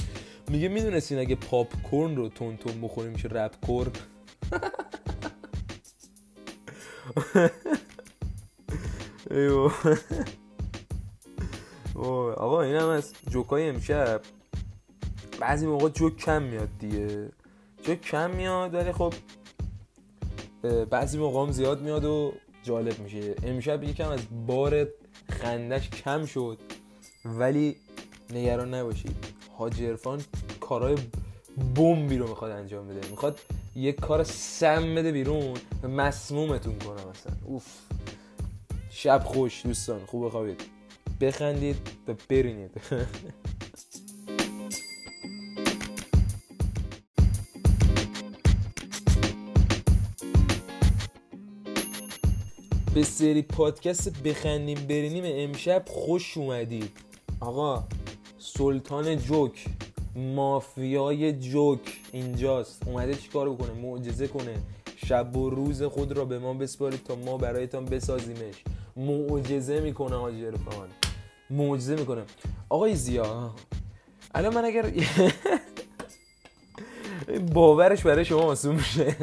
میگه 0.50 0.68
می‌دونستین 0.68 1.20
اگه 1.20 1.36
پاپ 1.36 1.68
کورن 1.90 2.16
رو 2.16 2.30
تون 2.30 2.58
تون 2.58 2.82
بخوریم 2.82 3.12
میشه 3.12 3.28
رپ 3.28 3.66
کورن 3.66 3.92
ایو 9.32 9.70
آقا 12.38 12.62
این 12.62 12.76
هم 12.76 12.88
از 12.90 13.14
جوکای 13.30 13.70
امشب. 13.70 14.22
بعضی 15.40 15.68
موقع 15.68 15.90
جوک 15.90 16.18
کم 16.18 16.42
میاد 16.42 16.70
دیگه. 16.80 17.30
جوک 17.84 18.02
کم 18.02 18.30
میاد 18.30 18.74
ولی 18.74 18.92
خب 18.92 19.14
بعضی 20.90 21.18
موقع 21.18 21.40
هم 21.42 21.52
زیاد 21.52 21.82
میاد 21.82 22.06
و 22.06 22.34
جالب 22.64 23.00
میشه. 23.00 23.36
امشب 23.44 23.84
یکم 23.84 24.10
از 24.10 24.20
بار 24.48 24.88
خندش 25.30 25.90
کم 25.90 26.26
شد 26.26 26.58
ولی 27.26 27.76
نگران 28.30 28.74
نباشید. 28.74 29.16
حاجی 29.58 29.86
عرفان 29.86 30.22
کارهای 30.60 30.96
بمبی 31.76 32.18
رو 32.18 32.30
می‌خواد 32.30 32.52
انجام 32.52 32.88
بده. 32.88 33.10
می‌خواد 33.10 33.40
یک 33.78 33.96
کار 33.96 34.24
سم 34.24 34.96
بده 34.96 35.12
بیرون 35.12 35.58
مسمومتون 35.84 36.80
کنه 36.80 36.94
مثلا. 36.94 37.34
اوف. 37.46 37.66
شب 38.90 39.22
خوش 39.26 39.66
دوستان. 39.66 40.06
خوب 40.06 40.26
بخوابید 40.26 40.62
بخندید 41.22 41.78
و 42.08 42.14
برینید. 42.30 42.72
به 52.94 53.04
سری 53.04 53.42
پادکست 53.42 54.24
بخندیم 54.24 54.88
برینیم 54.88 55.24
امشب 55.26 55.84
خوش 55.88 56.38
اومدید. 56.38 56.92
آقا 57.40 57.84
سلطان 58.40 59.18
جوک 59.18 59.66
مافیای 60.16 61.34
جوک. 61.34 61.80
اینجاست. 62.18 62.88
اومده 62.88 63.16
چیکار 63.16 63.50
بکنه؟ 63.50 63.72
معجزه 63.74 64.28
کنه. 64.28 64.58
شب 65.06 65.36
و 65.38 65.50
روز 65.50 65.84
خود 65.84 66.12
را 66.12 66.26
به 66.26 66.40
ما 66.40 66.54
بسپارید 66.54 67.04
تا 67.04 67.16
ما 67.16 67.38
برایتان 67.38 67.86
بسازیمش. 67.86 68.64
معجزه 68.96 69.80
می‌کنه 69.80 70.16
حاجی 70.16 70.46
عرفان. 70.46 70.90
معجزه 71.50 71.96
می‌کنه. 71.96 72.24
آقای 72.70 72.96
زیا 72.96 73.56
الان 74.36 74.54
من 74.54 74.66
اگر 74.66 74.92
باورش 77.54 78.02
برای 78.04 78.26
شما 78.26 78.42
آسون 78.42 78.76
میشه. 78.76 79.16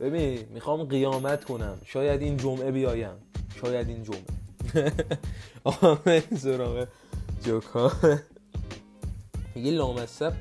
ببین 0.00 0.38
می‌خوام 0.54 0.84
قیامت 0.84 1.44
کنم. 1.44 1.78
شاید 1.84 2.22
این 2.22 2.36
جمعه 2.36 2.70
بیایم. 2.70 3.16
شاید 3.60 3.88
این 3.88 4.02
جمعه. 4.02 4.92
آقا 5.64 5.98
سراغ 6.36 6.86
جوکا. 7.44 7.92
میگه 9.54 9.70
لامصب. 9.70 10.32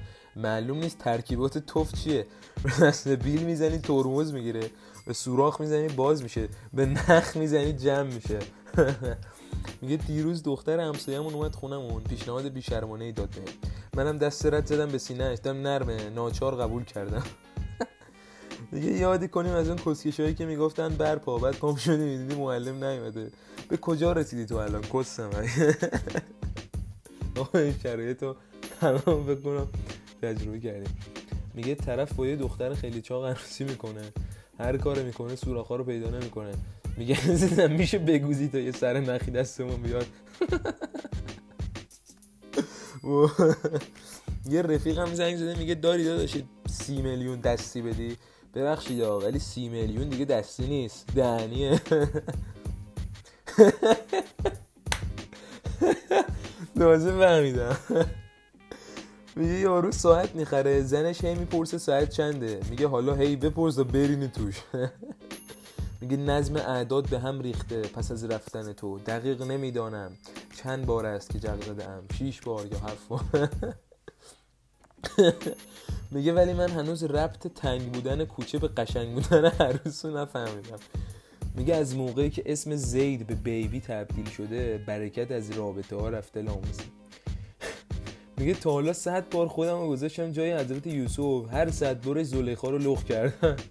معلوم 0.44 0.80
نیست 0.80 0.98
ترکیبات 0.98 1.58
توف 1.58 1.94
چیه. 1.94 2.26
به 2.64 2.86
دست 2.86 3.08
بیل 3.08 3.44
می‌زنی 3.44 3.78
ترمز 3.78 4.34
می‌گیره. 4.34 4.72
به 5.08 5.14
سوراخ 5.14 5.62
می‌زنی 5.62 5.88
باز 5.88 6.24
میشه. 6.24 6.50
به 6.74 6.86
نخ 6.86 7.38
می‌زنی 7.38 7.74
جمع 7.74 8.14
میشه. 8.14 8.40
میگه 9.82 9.98
دیروز 9.98 10.44
دختر 10.44 10.80
همسایه‌مون 10.80 11.34
اومد 11.34 11.56
خونمون. 11.56 12.04
پیشنهاد 12.04 12.48
بیشرمانه 12.48 13.06
ای 13.06 13.12
داد 13.12 13.30
بهم. 13.30 13.46
منم 13.94 14.18
دست 14.18 14.46
رد 14.46 14.66
زدم 14.66 14.90
به 14.90 14.98
سینه 14.98 15.36
دم 15.36 15.58
نرمه. 15.58 16.10
ناچار 16.10 16.56
قبول 16.56 16.84
کردم. 16.84 17.24
دیگه 18.72 18.92
یادی 18.92 19.28
کنیم 19.28 19.54
از 19.54 19.70
اون 19.70 19.78
کسکشایی 19.78 20.34
که 20.34 20.46
می‌گفتن 20.46 20.90
برپا 20.90 21.38
بعد 21.38 21.56
پام 21.56 21.76
شدی 21.76 22.04
می‌دیدی 22.04 22.36
معلم 22.36 22.84
نیومده. 22.84 23.32
به 23.70 23.78
کجا 23.78 24.12
رسیدی 24.12 24.46
تو 24.46 24.56
الان؟ 24.56 24.82
کسم 24.82 25.30
آقا 27.40 27.60
این 27.60 27.76
شرایط 27.84 28.24
رو 28.24 28.36
تمام 28.82 29.26
بکنم. 29.26 29.68
تجربه 30.22 30.60
کردیم. 30.60 30.98
میگه 31.54 31.76
طرف 31.76 32.14
با 32.14 32.28
یه 32.28 32.36
دختر 32.36 32.74
خیلی 32.74 33.02
چاق 33.02 33.26
عروسی 33.26 33.64
می‌کنه. 33.64 34.02
هر 34.60 34.78
کار 34.78 35.02
می‌کنه 35.04 35.36
سوراخا 35.36 35.76
رو 35.76 35.84
پیدا 35.84 36.10
نمی‌کنه. 36.10 36.52
میگه 36.98 37.36
زدم 37.36 37.72
میشه 37.72 38.00
بگوزی 38.00 38.48
تا 38.48 38.60
یه 38.60 38.72
سر 38.72 39.00
نخی 39.00 39.32
دستمون 39.32 39.82
بیاد. 39.82 40.06
یه 44.50 44.62
رفیق 44.62 45.00
هم 45.00 45.14
زنگ 45.14 45.38
زده 45.38 45.60
میگه 45.60 45.76
داری 45.76 46.04
داداشی 46.04 46.46
سی 46.70 47.02
میلیون 47.02 47.40
دستی 47.40 47.82
بدی. 47.82 48.18
ببخشید 48.56 49.00
ولی 49.00 49.40
سی 49.40 49.70
میلیون 49.70 50.10
دیگه 50.10 50.26
دستی 50.26 50.68
نیست. 50.68 51.08
دهنیه. 51.16 51.82
تازه 56.78 57.12
فهمیدم. 57.12 57.78
میگه 59.40 59.54
یارو 59.54 59.92
ساعت 59.92 60.36
می‌خره 60.36 60.82
زنش 60.82 61.24
هی 61.24 61.36
می‌پرسه 61.36 61.78
ساعت 61.78 62.10
چنده؟ 62.10 62.60
میگه 62.70 62.88
حالا 62.88 63.16
هی 63.16 63.36
بپرس 63.36 63.78
و 63.78 63.84
برینی 63.84 64.28
توش. 64.28 64.56
میگه 66.02 66.18
نظم 66.18 66.56
اعداد 66.56 67.10
به 67.10 67.20
هم 67.20 67.40
ریخته 67.40 67.82
پس 67.82 68.12
از 68.12 68.26
رفتن 68.26 68.74
تو. 68.74 69.00
دقیق 69.00 69.42
نمی‌دانم 69.42 70.12
چند 70.64 70.86
بار 70.86 71.06
است 71.06 71.30
که 71.30 71.40
جغ 71.40 71.64
زده 71.64 71.90
ام 71.90 72.04
شیش 72.18 72.42
بار 72.42 72.66
یا 72.66 72.80
هفت 72.80 73.08
بار. 73.08 73.50
میگه 76.12 76.34
ولی 76.34 76.54
من 76.54 76.70
هنوز 76.70 77.04
ربط 77.04 77.48
تنگ 77.48 77.92
بودن 77.92 78.26
کوچه 78.26 78.60
به 78.60 78.68
قشنگ 78.68 79.14
بودن 79.14 79.46
عروس 79.46 80.06
رو 80.06 80.18
نفهمیدم. 80.18 80.80
میگه 81.56 81.76
از 81.76 81.96
موقعی 81.96 82.30
که 82.30 82.44
اسم 82.46 82.76
زید 82.76 83.28
به 83.28 83.36
بیبی 83.36 83.82
تبدیل 83.82 84.30
شده 84.30 84.84
برکت 84.88 85.32
از 85.32 85.52
رابطه 85.52 85.96
ها 85.96 86.10
رفته 86.10 86.42
لاموسه 86.42 86.84
میگه 88.40 88.54
تا 88.54 88.72
حالا 88.72 88.94
صد 88.94 89.30
بار 89.30 89.48
خودم 89.48 89.80
رو 89.80 89.90
گذاشتم 89.90 90.32
جای 90.32 90.54
حضرت 90.54 90.88
یوسف. 90.88 91.54
هر 91.54 91.72
صد 91.72 92.04
بارش 92.04 92.26
زلیخا 92.26 92.70
رو 92.70 92.78
لخ 92.78 93.04
کردم. 93.04 93.56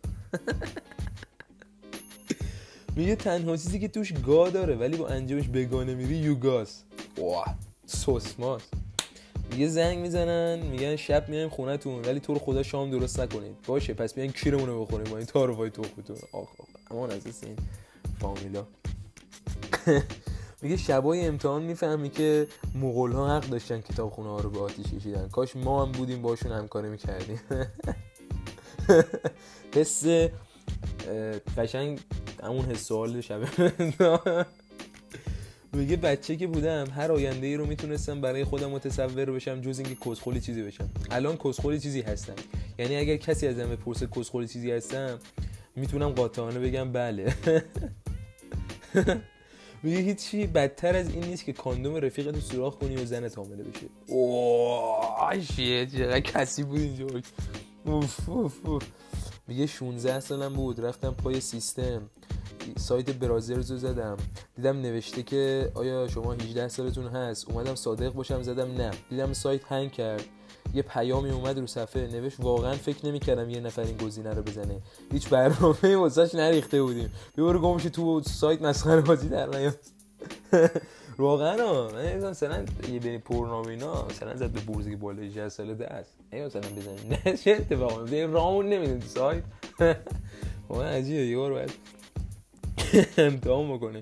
میگه 2.96 3.16
تنها 3.16 3.56
چیزی 3.56 3.78
که 3.78 3.88
توش 3.88 4.12
گا 4.12 4.50
داره 4.50 4.76
ولی 4.76 4.96
با 4.96 5.08
انجامش 5.08 5.48
بگانه 5.48 5.94
میری 5.94 6.16
یوگاس 6.16 6.82
واه 7.18 7.54
سوسماس 7.86 8.62
میگه 9.50 9.68
زنگ 9.68 9.98
می‌زنن 9.98 10.58
میگن 10.58 10.96
شب 10.96 11.28
میایم 11.28 11.48
خونتون 11.48 12.04
ولی 12.04 12.20
تو 12.20 12.32
رو 12.34 12.38
خدا 12.38 12.62
شام 12.62 12.90
درست 12.90 13.20
نکنید. 13.20 13.56
باشه 13.66 13.94
پس 13.94 14.14
بیاین 14.14 14.32
کیرمون 14.32 14.80
بخوریم 14.80 15.10
با 15.10 15.16
این 15.16 15.26
تعارفای 15.26 15.70
تخمتون. 15.70 16.16
آخ 16.32 16.48
آخ. 16.60 16.68
امان 16.90 17.10
از 17.10 17.26
این 17.42 17.56
فامیلا. 18.20 18.66
میگه 20.62 20.76
شبای 20.76 21.26
امتحان 21.26 21.62
می‌فهمی 21.62 22.10
که 22.10 22.46
مغول 22.74 23.12
ها 23.12 23.36
حق 23.36 23.46
داشتن 23.46 23.80
کتاب 23.80 24.10
خونه 24.10 24.28
ها 24.28 24.40
رو 24.40 24.50
به 24.50 24.60
آتیش 24.60 24.86
کشیدن. 24.86 25.28
کاش 25.28 25.56
ما 25.56 25.86
هم 25.86 25.92
بودیم 25.92 26.22
باشون 26.22 26.52
همکاری 26.52 26.88
می‌کردیم. 26.88 27.40
حس 29.74 30.04
قشنگ 31.56 32.00
همون 32.42 32.64
حس 32.64 32.84
سوال 32.84 33.20
شب 33.20 33.40
میگه 35.72 35.96
بچه 35.96 36.36
که 36.36 36.46
بودم 36.46 36.90
هر 36.90 37.12
آینده 37.12 37.46
ای 37.46 37.56
رو 37.56 37.66
می‌تونستم 37.66 38.20
برای 38.20 38.44
خودم 38.44 38.70
متصور 38.70 39.24
بشم 39.24 39.60
جز 39.60 39.78
اینکه 39.78 39.94
کسخولی 39.94 40.40
چیزی 40.40 40.62
بشم. 40.62 40.90
الان 41.10 41.36
کسخولی 41.36 41.80
چیزی 41.80 42.00
هستم. 42.00 42.34
یعنی 42.78 42.96
اگر 42.96 43.16
کسی 43.16 43.46
از 43.46 43.56
من 43.56 43.70
بپرسه 43.70 44.06
کسخولی 44.06 44.48
چیزی 44.48 44.70
هستم 44.70 45.18
می‌تونم 45.76 46.08
قاطعانه 46.08 46.58
بگم 46.58 46.92
بله. 46.92 47.34
میگه 49.82 49.98
هیچی 49.98 50.46
بدتر 50.46 50.96
از 50.96 51.10
این 51.14 51.24
نیست 51.24 51.44
که 51.44 51.52
کاندوم 51.52 51.96
رفیقت 51.96 52.34
رو 52.34 52.40
سوراخ 52.40 52.76
کنی 52.76 52.96
و 52.96 53.04
زنت 53.04 53.38
حامله 53.38 53.62
بشه 53.62 53.86
اوه 54.06 55.40
شیه 55.40 55.86
چقدر 55.86 56.20
کسی 56.20 56.62
بود 56.62 56.80
اینجا. 56.80 57.06
میگه 59.46 59.66
16 59.66 60.20
سالم 60.20 60.54
بود 60.54 60.80
رفتم 60.80 61.10
پای 61.10 61.40
سیستم. 61.40 62.10
سایت 62.76 63.10
برازرز 63.10 63.70
رو 63.70 63.76
زدم. 63.76 64.16
دیدم 64.56 64.80
نوشته 64.80 65.22
که 65.22 65.70
آیا 65.74 66.08
شما 66.08 66.32
18 66.32 66.68
سالتون 66.68 67.06
هست؟ 67.06 67.50
اومدم 67.50 67.74
صادق 67.74 68.12
باشم 68.12 68.42
زدم 68.42 68.72
نه. 68.72 68.90
دیدم 69.10 69.32
سایت 69.32 69.72
هنگ 69.72 69.92
کرد. 69.92 70.24
یه 70.74 70.82
پیامی 70.82 71.30
اومد 71.30 71.58
رو 71.58 71.66
صفحه 71.66 72.06
نوشت 72.06 72.40
واقعا 72.40 72.74
فکر 72.74 73.06
نمی‌کردم 73.06 73.50
یه 73.50 73.60
نفر 73.60 73.82
این 73.82 73.96
گزینه 73.96 74.34
رو 74.34 74.42
بزنه. 74.42 74.80
هیچ 75.12 75.28
برنامه 75.28 75.96
واسش 75.96 76.34
نریخته 76.34 76.82
بودیم. 76.82 77.10
ببر 77.36 77.58
گمش 77.58 77.82
تو 77.82 78.20
سایت 78.20 78.62
مسخره 78.62 79.00
بازی 79.00 79.28
در 79.28 79.46
نیاد 79.46 79.78
واقعا 81.18 81.88
من 81.88 82.30
مثلا 82.30 82.64
یه 82.92 82.98
بین 82.98 83.18
پورنامه 83.20 83.76
مثلا 84.10 84.36
زد 84.36 84.50
به 84.50 84.60
بورزی 84.60 84.90
که 84.90 84.96
بالای 84.96 85.26
18 85.26 85.48
ساله 85.48 85.74
دست 85.74 86.10
ای 86.32 86.46
مثلا 86.46 86.62
بزنیم 86.76 87.10
نه 87.26 87.36
چه 87.36 87.50
اتفاقی 87.50 88.00
میفته 88.00 88.26
رامون 88.26 88.68
نمیده 88.68 88.98
تو 88.98 89.06
سایت. 89.06 89.42
واقعا 90.68 90.88
عجیبه 90.88 91.26
یه 91.26 91.36
بار 91.36 91.52
باید 91.52 91.70
امتحان 93.18 93.76
بکنه 93.76 94.00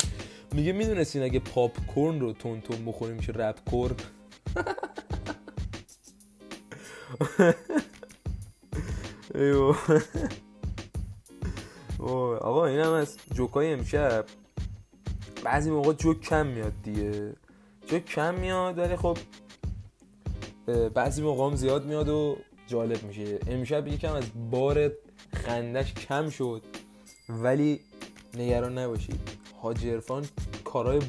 میگه 0.53 0.73
می‌دونستین 0.73 1.23
اگه 1.23 1.39
پاپ 1.39 1.87
کورن 1.95 2.21
رو 2.21 2.33
تون 2.33 2.61
تون 2.61 2.85
بخوری 2.85 3.15
میشه 3.15 3.33
رپ 3.33 3.71
کورن 3.71 3.97
آقا 12.41 12.67
این 12.67 12.79
هم 12.79 12.93
از 12.93 13.17
جوکای 13.35 13.73
امشب. 13.73 14.25
بعضی 15.45 15.71
موقع 15.71 15.93
جوک 15.93 16.21
کم 16.21 16.47
میاد 16.47 16.73
دیگه. 16.83 17.35
جوک 17.87 18.05
کم 18.05 18.35
میاد 18.35 18.79
ولی 18.79 18.97
خب 18.97 19.19
بعضی 20.95 21.23
موقع 21.23 21.45
هم 21.45 21.57
زیاد 21.57 21.87
میاد 21.87 22.09
و 22.09 22.37
جالب 22.67 23.03
میشه. 23.03 23.39
امشب 23.47 23.87
یکم 23.87 24.13
از 24.13 24.25
بار 24.51 24.93
خندش 25.35 25.95
کم 25.95 26.31
شد 26.31 26.63
ولی 27.29 27.81
نگران 28.35 28.79
نباشید. 28.79 29.21
حاجی 29.63 29.99
کارهای 30.65 31.01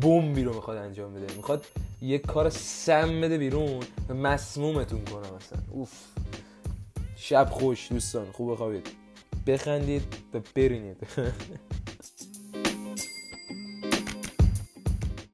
بمبی 0.00 0.44
رو 0.44 0.54
می‌خواد 0.54 0.76
انجام 0.76 1.14
بده. 1.14 1.36
می‌خواد 1.36 1.64
یه 2.02 2.18
کار 2.18 2.50
سم 2.50 3.20
بده 3.20 3.38
بیرون 3.38 3.84
مسمومتون 4.14 5.04
کنم 5.04 5.36
مثلا 5.36 5.58
اوف. 5.70 5.92
شب 7.16 7.48
خوش 7.50 7.92
دوستان 7.92 8.32
خوب 8.32 8.52
بخوابید. 8.52 8.86
بخندید 9.46 10.16
و 10.34 10.40
برینید. 10.54 10.96